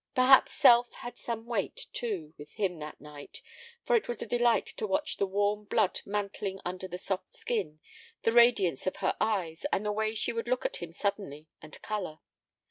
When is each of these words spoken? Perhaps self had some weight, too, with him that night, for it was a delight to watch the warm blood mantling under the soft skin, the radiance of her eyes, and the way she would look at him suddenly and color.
Perhaps 0.15 0.51
self 0.53 0.91
had 0.93 1.19
some 1.19 1.45
weight, 1.45 1.85
too, 1.93 2.33
with 2.35 2.53
him 2.55 2.79
that 2.79 2.99
night, 2.99 3.43
for 3.85 3.95
it 3.95 4.07
was 4.07 4.19
a 4.19 4.25
delight 4.25 4.65
to 4.65 4.87
watch 4.87 5.17
the 5.17 5.27
warm 5.27 5.65
blood 5.65 6.01
mantling 6.07 6.59
under 6.65 6.87
the 6.87 6.97
soft 6.97 7.35
skin, 7.35 7.79
the 8.23 8.31
radiance 8.31 8.87
of 8.87 8.95
her 8.95 9.15
eyes, 9.21 9.63
and 9.71 9.85
the 9.85 9.91
way 9.91 10.15
she 10.15 10.33
would 10.33 10.47
look 10.47 10.65
at 10.65 10.77
him 10.77 10.91
suddenly 10.91 11.49
and 11.61 11.79
color. 11.83 12.17